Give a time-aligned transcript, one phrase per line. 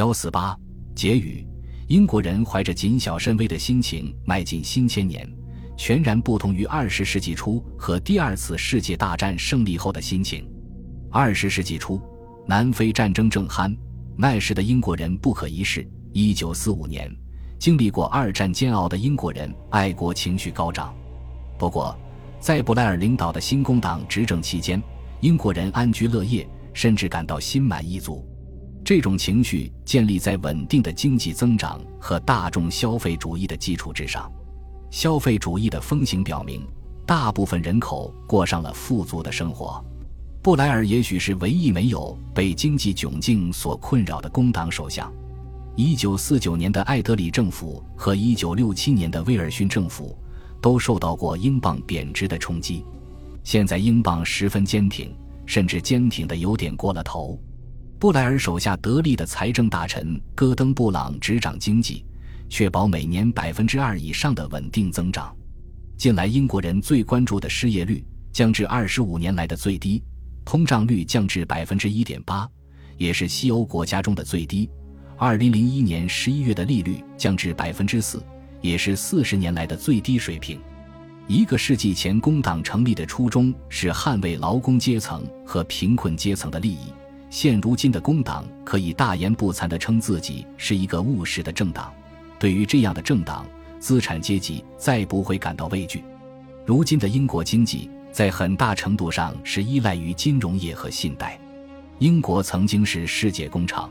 [0.00, 0.56] 幺四八
[0.94, 1.46] 结语：
[1.88, 5.30] 英国人怀着谨小慎微的心情迈进新千年，
[5.76, 10.50] 全然不同于二十世纪初和第二次世界大战胜利后的心情。
[11.10, 12.00] 二十世纪初，
[12.46, 13.76] 南非战争正酣，
[14.16, 15.86] 那时的英国人不可一世。
[16.14, 17.14] 一九四五年，
[17.58, 20.96] 经历过二战煎熬的英国人爱国情绪高涨。
[21.58, 21.94] 不过，
[22.40, 24.82] 在布莱尔领导的新工党执政期间，
[25.20, 28.26] 英国人安居乐业，甚至感到心满意足。
[28.90, 34.28] 这种情绪建立在稳定的经济增长和大众消费主义的基础之上。
[34.90, 36.66] 消费主义的风行表明，
[37.06, 39.80] 大部分人口过上了富足的生活。
[40.42, 45.08] 布莱尔也许是唯一没有被经济窘境所困扰的工党首相。
[45.76, 50.18] 一九四九年的艾德里政府和一九六七年的威尔逊政府。
[50.60, 52.84] 都受到过英镑贬值的冲击，
[53.44, 55.14] 现在英镑十分坚挺，
[55.46, 57.40] 甚至坚挺的有点过了头。
[58.00, 62.02] 布莱尔手下得力的财政大臣戈登·布朗执掌经济，
[62.48, 65.36] 确保每年百分之二以上的稳定增长。
[65.98, 70.02] 近来英国人最关注的失业率降至二十五年来的最低，
[70.46, 72.48] 通胀率降至百分之一点八，
[72.96, 74.70] 也是西欧国家中的最低。
[75.18, 78.24] 二零零一年十一月的利率降至百分之四。
[78.62, 80.58] 也是四十年来的最低水平。
[81.26, 86.92] 一个世纪前，工党成立的初衷是捍卫劳工阶层和贫困阶层的利益。
[87.30, 91.92] 现如今的工党可以大言不惭地称自己是一个务实的政党。
[92.40, 93.46] 对于这样的政党，
[93.78, 96.02] 资产阶级再不会感到畏惧。
[96.66, 101.38] 如今的英国经济在很大程度上是依赖于金融业和信贷。
[102.00, 103.88] 英国曾经是世界工厂。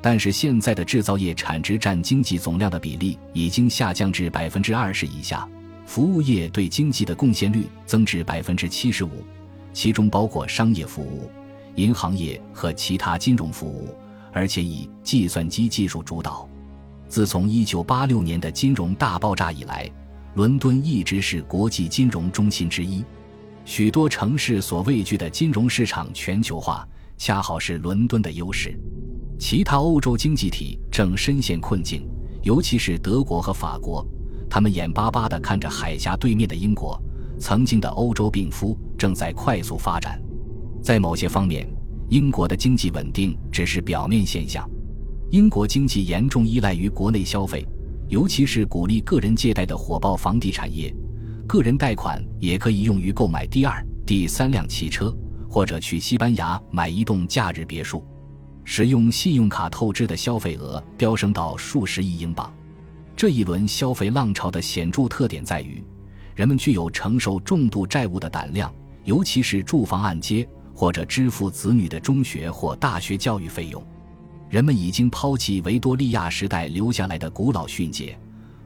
[0.00, 5.46] 但是现在的制造业产值占经济总量的比例已经下降至百分之二十以下，
[5.86, 9.24] 服务业对经济的贡献率增至百分之七十五，
[9.72, 11.30] 其中包括商业服务、
[11.76, 13.94] 银行业和其他金融服务，
[14.32, 16.48] 而且以计算机技术主导。
[17.08, 19.90] 自从一九八六年的金融大爆炸以来，
[20.34, 23.04] 伦敦一直是国际金融中心之一，
[23.64, 26.88] 许多城市所畏惧的金融市场全球化，
[27.18, 28.74] 恰好是伦敦的优势。
[29.38, 32.08] 其他欧洲经济体正深陷困境，
[32.42, 34.06] 尤其是德国和法国，
[34.48, 36.98] 他们眼巴巴地看着海峡对面的英国，
[37.38, 40.18] 曾经的欧洲病夫正在快速发展。
[40.82, 41.66] 在某些方面，
[42.08, 44.68] 英国的经济稳定只是表面现象。
[45.30, 47.64] 英国经济严重依赖于国内消费，
[48.08, 50.92] 尤其是鼓励个人借贷的火爆房地产业。
[51.46, 55.14] 个人贷款也可以用于购买第二、第三辆汽车，
[55.48, 58.04] 或者去西班牙买一栋假日别墅。
[58.64, 62.52] 使用信用卡透支的消费额飙升到数十亿英镑。
[63.16, 65.82] 这一轮消费浪潮的显著特点在于，
[66.34, 68.72] 人们具有承受重度债务的胆量，
[69.04, 73.82] 尤其是住房按揭或者支付子女的中学或大学教育费用。
[74.48, 78.18] 人们已经抛弃维多利亚时代留下来的古老训诫：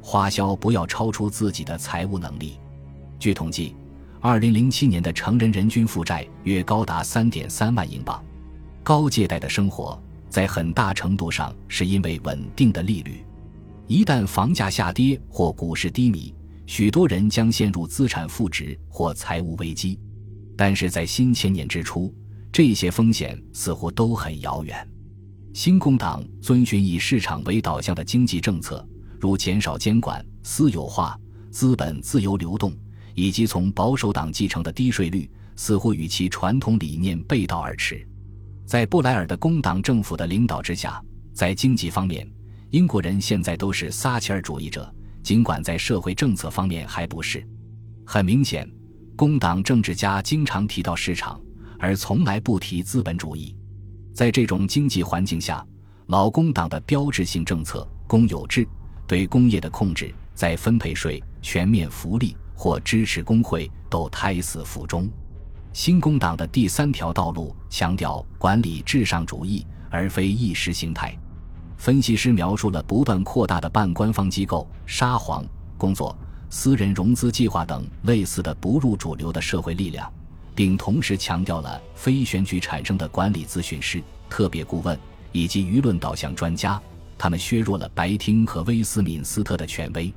[0.00, 2.58] 花销不要超出自己的财务能力。
[3.18, 3.74] 据统计
[4.22, 8.22] ，2007年的成人人均负债约高达3.3万英镑。
[8.82, 9.98] 高借贷的生活
[10.28, 13.24] 在很大程度上是因为稳定的利率。
[13.86, 16.34] 一旦房价下跌或股市低迷，
[16.66, 19.98] 许多人将陷入资产负值或财务危机。
[20.56, 22.14] 但是在新千年之初，
[22.52, 24.88] 这些风险似乎都很遥远。
[25.52, 28.86] 新工党遵循以市场为导向的经济政策，
[29.20, 31.18] 如减少监管、私有化、
[31.50, 32.72] 资本自由流动，
[33.14, 38.06] 以及从保守党继承的低税率，似乎与其传统理念背道而驰。
[38.66, 41.00] 在布莱尔的工党政府的领导之下，
[41.32, 42.28] 在经济方面，
[42.70, 44.92] 英国人现在都是撒切尔主义者，
[45.22, 47.46] 尽管在社会政策方面还不是。
[48.04, 48.68] 很明显，
[49.16, 51.40] 工党政治家经常提到市场，
[51.78, 53.54] 而从来不提资本主义。
[54.12, 55.64] 在这种经济环境下，
[56.06, 58.66] 老工党的标志性政策——公有制、
[59.06, 65.08] 对工业的控制、再分配税、全面福利或支持工会，都胎死腹中。
[65.72, 71.16] 新工党的第三条道路强调管理至上主义，而非意识形态。
[71.76, 75.44] 分析师描述了不断扩大的半官方机构、沙皇
[75.78, 76.16] 工作、
[76.56, 80.10] 私人融资计划等类似的不入主流的社会力量，
[80.54, 84.96] 并同时强调了非选举产生的管理咨询师、特别顾问
[85.32, 86.80] 以及舆论导向专家。
[87.18, 90.14] 他们削弱了白厅和威斯敏斯特的权威。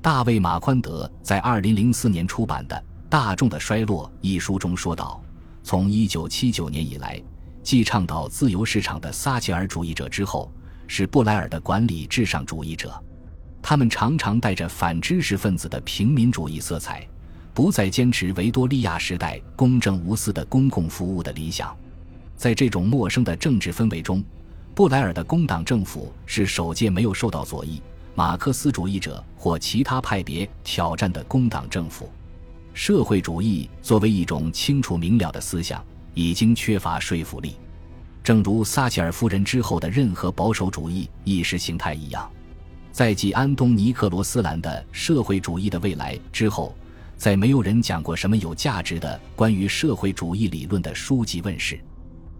[0.00, 2.74] 大卫·马宽德在2004年出版的。
[3.10, 5.22] 《大众的衰落》一书中说道
[5.62, 7.22] ：“从1979年以来，
[7.62, 10.50] 继倡导自由市场的撒切尔主义者之后，
[10.88, 12.90] 是布莱尔的管理至上主义者。
[13.66, 17.02] 他们常常带着反知识分子的平民主义色彩，
[17.54, 21.74] 不再坚持维多利亚时代公正无私的公共服务的理想。
[22.36, 24.22] 在这种陌生的政治氛围中，
[24.74, 27.80] 布莱尔的工党政府是首届没有受到左翼、
[28.14, 32.12] 马克思主义者或其他派别挑战的工党政府。
[32.74, 35.82] 社会主义作为一种清楚明了的思想，
[36.12, 37.56] 已经缺乏说服力，
[38.22, 42.30] 正如撒切尔夫人之后的任何保守主义意识形态一样。
[42.94, 46.72] 在继安东尼克罗斯兰的《社会主义的未来》之后，
[47.16, 51.76] 再没有人讲过什么有价值的关于社会主义理论的书籍问世。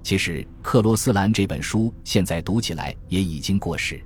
[0.04, 4.00] 其实，克罗斯兰这本书现在读起来也已经过时。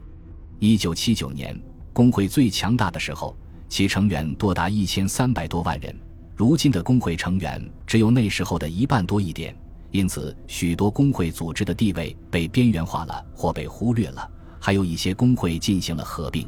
[0.58, 1.54] 一九七九年，
[1.92, 3.36] 工会最强大的时候，
[3.68, 5.94] 其成员多达一千三百多万人。
[6.34, 9.54] 如今的工会成员只有那时候的一半多一点，
[9.90, 14.30] 因此许多工会组织的地位被边缘化了或被忽略了。
[14.60, 16.46] 还有一些工会进行了合并，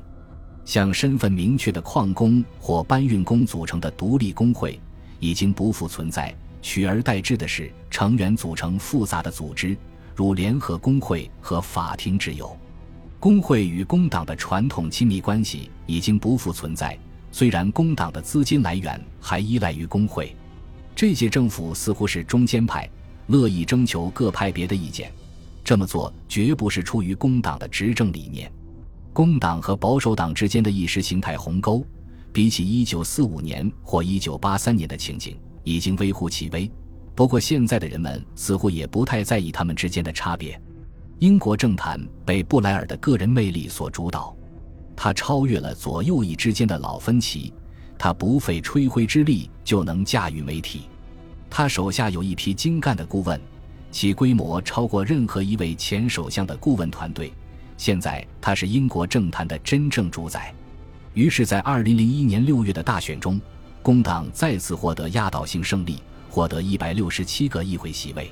[0.64, 4.78] 像身份明确的矿工或搬运工组成的独立工会
[5.18, 6.34] 已经不复存在。
[6.62, 9.76] 取而代之的是，成员组成复杂的组织，
[10.14, 12.54] 如联合工会和法庭之友。
[13.18, 16.98] 工会与工党的传统亲密关系已经不复存在。
[17.32, 20.34] 虽然工党的资金来源还依赖于工会，
[20.94, 22.88] 这些政府似乎是中间派，
[23.28, 25.12] 乐意征求各派别的意见。
[25.62, 28.50] 这么做绝不是出于工党的执政理念。
[29.12, 31.84] 工党和保守党之间的意识形态鸿沟，
[32.32, 35.36] 比起1945年或1983年的情景。
[35.62, 36.68] 已经微乎其微，
[37.14, 40.58] 不过现在的人们似乎也不太在意他们之间的差别。
[41.18, 44.34] 英国政坛被布莱尔的个人魅力所主导，
[44.96, 47.52] 他超越了左右翼之间的老分歧，
[47.98, 50.84] 他不费吹灰之力就能驾驭媒体，
[51.50, 53.38] 他手下有一批精干的顾问，
[53.90, 57.32] 其规模超过任何一位前首相的顾问团队。
[57.76, 60.54] 现在他是英国政坛的真正主宰。
[61.14, 63.40] 于是，在2001年6月的大选中。
[63.82, 68.30] 工党再次获得压倒性胜利，获得一百六十七个议会席位，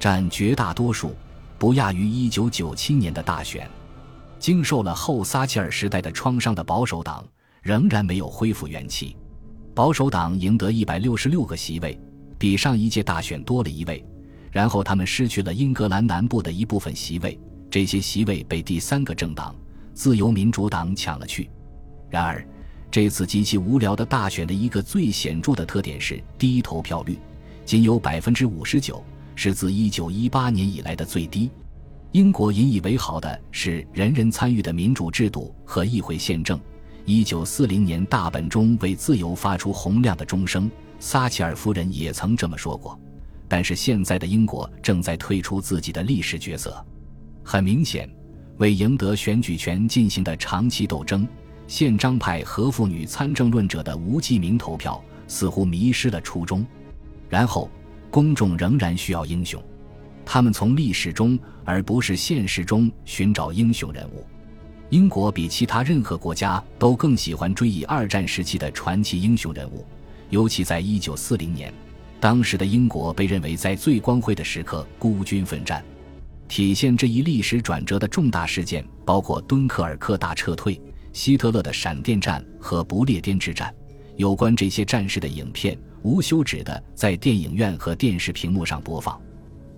[0.00, 1.14] 占绝大多数，
[1.56, 3.70] 不亚于一九九七年的大选。
[4.40, 7.24] 经受了后撒切尔时代的创伤的保守党
[7.62, 9.16] 仍然没有恢复元气。
[9.72, 11.96] 保守党赢得一百六十六个席位，
[12.36, 14.04] 比上一届大选多了一位。
[14.52, 17.36] 然后他们失去了英格兰南部的一部分席位，
[17.68, 19.56] 这些席位被第三个政党
[19.92, 21.50] 自由民主党抢了去。
[22.08, 22.46] 然而。
[22.90, 27.16] 这次极其无聊的大选的一个最显著的特点是低投票率，
[27.64, 29.02] 仅有百分之五十九，
[29.34, 31.50] 是自一九一八年以来的最低。
[32.10, 36.60] 英国引以为豪的是人人参与的民主制度和议会宪政。
[37.06, 40.70] 一九四零年大本钟为自由发出洪亮的钟声，
[41.00, 43.00] 撒切尔夫人也曾这么说过。
[43.52, 46.82] 但是现在的英国正在退出自己的历史角色，
[47.44, 48.08] 很明显，
[48.56, 51.28] 为赢得选举权进行的长期斗争。
[51.66, 56.64] 宪章派和妇女参政论者的无记名投票似乎迷失了初衷。
[57.28, 57.70] 然后，
[58.10, 59.62] 公众仍然需要英雄，
[60.24, 64.24] 他们从历史中而不是现实中寻找英雄人物。
[64.88, 69.84] 英国比其他任何国家都更喜欢追忆二战时期的传奇英雄人物，
[70.30, 71.70] 尤其在一九四零年，
[72.22, 75.84] 当时的英国被认为在最光辉的时刻孤军奋战。
[76.46, 80.80] 体现这一历史转折的重大事件包括敦刻尔克大撤退。
[81.12, 83.74] 希特勒的闪电战和不列颠之战，
[84.16, 89.20] 有关这些战士的影片无休止地在电影院和电视屏幕上播放。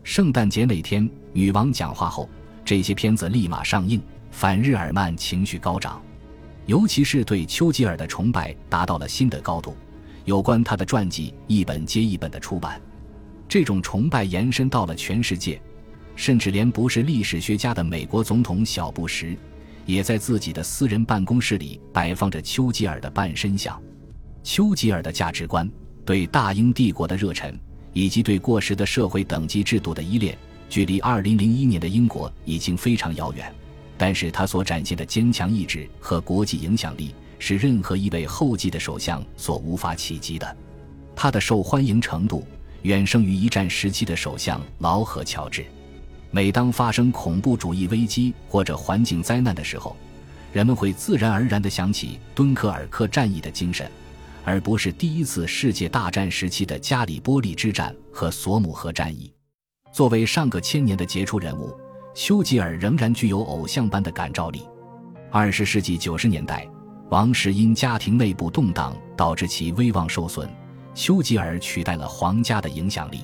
[0.03, 2.29] 圣诞节那天，女王讲话后，
[2.63, 4.03] 这些片子立马上映。
[4.31, 6.03] 反日耳曼情绪高涨，
[6.67, 9.75] 尤其是对丘吉尔的崇拜达到了新的高度。
[10.25, 12.81] 有关他的传记一本接一本的出版，
[13.47, 15.61] 这种崇拜延伸到了全世界，
[16.17, 19.37] 甚至连不是历史学家的美国总统小布什。
[19.87, 23.79] 也在自己的私人办公室里摆放着丘吉尔的半身像。
[24.43, 25.71] 丘吉尔的价值观、
[26.07, 27.55] 对大英帝国的热忱，
[27.93, 30.39] 以及对过时的社会等级制度的依恋，
[30.71, 33.55] 距离2001年的英国已经非常遥远。
[33.99, 40.57] 但是他所展现的坚强意志和国际影响力，是任何一位后继的首相所无法企及的。
[41.17, 42.45] 他的受欢迎程度
[42.83, 45.65] 远胜于一战时期的首相劳合乔治。
[46.31, 49.97] 每当发生恐怖主义危机或者环境灾难的时候，
[50.53, 53.89] 人们会自然而然地想起敦刻尔克战役的精神，
[54.45, 59.33] 而不是第一次世界大战时期的加里波利之战和索姆河战役。
[59.93, 61.73] 作为上个千年的杰出人物，
[62.17, 64.63] 丘吉尔仍然具有偶像般的感召力。
[65.31, 66.69] 二十世纪九十年代，
[67.11, 70.49] 王室因家庭内部动荡导致其威望受损，
[70.95, 73.21] 丘吉尔取代了皇家的影响力。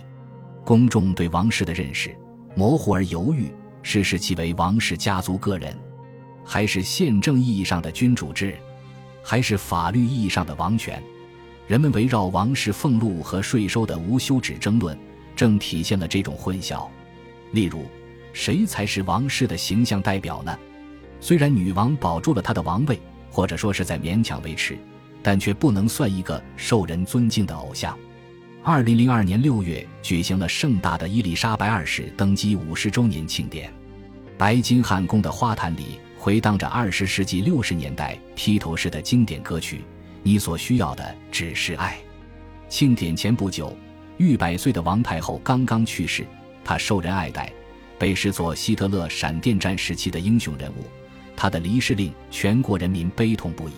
[0.65, 2.15] 公众对王室的认识。
[2.57, 3.51] 模糊而犹豫，
[3.83, 5.75] 是视其为王室家族个人，
[6.45, 8.57] 还是宪政意义上的君主制，
[9.23, 11.01] 还是法律意义上的王权？
[11.69, 14.99] 人们围绕王室俸禄和税收的无休止争论，
[15.37, 16.89] 正体现了这种混淆。
[17.53, 17.85] 例如，
[18.33, 20.59] 谁才是王室的形象代表呢？
[21.21, 24.77] 虽然女王保住了她的王位，或者说是在勉强维持，
[25.23, 27.97] 但却不能算一个受人尊敬的偶像。
[28.63, 33.73] 二零零二年六月，举行了盛大的伊丽莎白二世登基五十周年庆典。
[34.37, 39.77] 白金汉宫的花坛里回荡着二十世纪六十年代披头士的经典歌曲
[40.23, 41.97] 《你所需要的只是爱》。
[42.69, 43.77] 庆典前不久，
[44.19, 46.27] 逾百岁的王太后刚刚去世，
[46.65, 47.53] 她受人爱戴，
[47.99, 50.85] 被视作希特勒闪电战时期的英雄人物。
[51.41, 53.73] 他的离世令全国人民悲痛不已。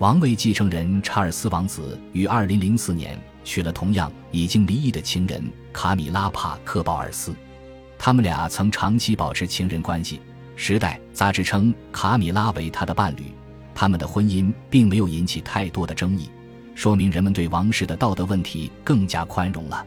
[0.00, 3.16] 王位继承人查尔斯王子于二零零四年。
[3.44, 5.42] 娶了同样已经离异的情人
[5.72, 7.32] 卡米拉·帕克鲍尔斯，
[7.96, 10.16] 他们俩曾长期保持情人关系。
[10.56, 13.32] 《时代》杂志称卡米拉为他的伴侣，
[13.72, 16.28] 他们的婚姻并没有引起太多的争议，
[16.74, 19.86] 说明人们对王室的道德问题更加宽容了。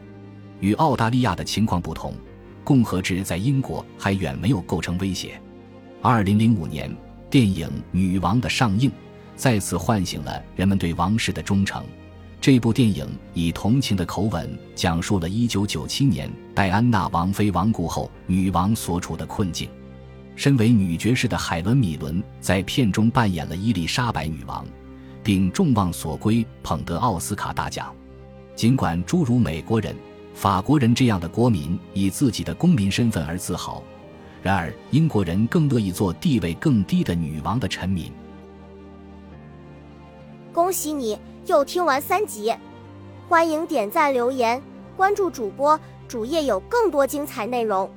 [0.58, 2.14] 与澳大利亚的情况不同，
[2.64, 5.40] 共和制在英国还远没有构成威胁。
[6.06, 6.94] 二零零五年，
[7.30, 8.92] 电影《女王》的上映，
[9.36, 11.82] 再次唤醒了人们对王室的忠诚。
[12.42, 19.66] 这部电影以同情的口吻讲述了1997年戴安娜王妃亡故后女王所处的困境。
[20.36, 24.62] 身为女爵士的海伦·米伦在片中扮演了伊丽莎白女王，
[25.22, 27.90] 并众望所归，捧得奥斯卡大奖。
[28.54, 29.96] 尽管诸如美国人、
[30.34, 33.82] 法国人这样的国民以自己的公民身份而自豪，
[34.44, 38.12] 然而英国人更乐意做地位更低的女王的臣民。
[40.52, 41.18] 恭喜你！
[41.46, 42.54] 又听完三集，
[43.26, 44.62] 欢迎点赞、留言、
[44.98, 47.90] 关注主播，主页有更多精彩内容。